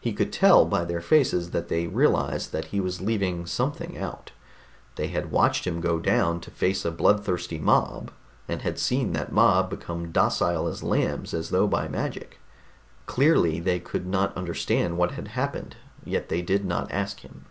He 0.00 0.12
could 0.12 0.32
tell 0.32 0.64
by 0.64 0.84
their 0.84 1.00
faces 1.00 1.52
that 1.52 1.68
they 1.68 1.86
realized 1.86 2.50
that 2.50 2.64
he 2.74 2.80
was 2.80 3.00
leaving 3.00 3.46
something 3.46 3.96
out; 3.96 4.32
they 4.96 5.06
had 5.06 5.30
watched 5.30 5.64
him 5.64 5.80
go 5.80 6.00
down 6.00 6.40
to 6.40 6.50
face 6.50 6.84
a 6.84 6.90
blood 6.90 7.24
thirsty 7.24 7.60
mob, 7.60 8.10
and 8.48 8.62
had 8.62 8.80
seen 8.80 9.12
that 9.12 9.30
mob 9.30 9.70
become 9.70 10.10
docile 10.10 10.66
as 10.66 10.82
lambs 10.82 11.32
as 11.32 11.50
though 11.50 11.68
by 11.68 11.86
magic. 11.86 12.40
Clearly 13.06 13.60
they 13.60 13.78
could 13.78 14.08
not 14.08 14.36
understand 14.36 14.98
what 14.98 15.12
had 15.12 15.28
happened, 15.38 15.76
yet 16.04 16.30
they 16.30 16.42
did 16.42 16.64
not 16.64 16.90
ask 16.90 17.20
him. 17.20 17.44